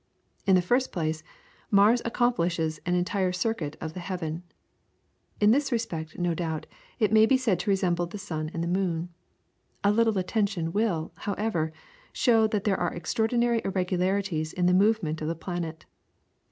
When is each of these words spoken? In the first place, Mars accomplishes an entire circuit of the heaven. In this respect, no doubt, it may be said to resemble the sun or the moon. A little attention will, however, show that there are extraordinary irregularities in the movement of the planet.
In 0.47 0.55
the 0.55 0.63
first 0.63 0.91
place, 0.91 1.21
Mars 1.69 2.01
accomplishes 2.05 2.79
an 2.87 2.95
entire 2.95 3.31
circuit 3.31 3.77
of 3.79 3.93
the 3.93 3.99
heaven. 3.99 4.41
In 5.39 5.51
this 5.51 5.71
respect, 5.71 6.17
no 6.17 6.33
doubt, 6.33 6.65
it 6.97 7.11
may 7.11 7.27
be 7.27 7.37
said 7.37 7.59
to 7.59 7.69
resemble 7.69 8.07
the 8.07 8.17
sun 8.17 8.49
or 8.51 8.59
the 8.61 8.67
moon. 8.67 9.09
A 9.83 9.91
little 9.91 10.17
attention 10.17 10.71
will, 10.73 11.11
however, 11.17 11.71
show 12.11 12.47
that 12.47 12.63
there 12.63 12.79
are 12.79 12.91
extraordinary 12.95 13.61
irregularities 13.63 14.53
in 14.53 14.65
the 14.65 14.73
movement 14.73 15.21
of 15.21 15.27
the 15.27 15.35
planet. 15.35 15.85